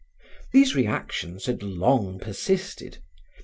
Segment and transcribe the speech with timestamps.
[0.51, 2.97] These reactions had long persisted.